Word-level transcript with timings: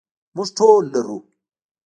موږ 0.35 0.49
ټول 0.57 0.83
لرو. 0.93 1.17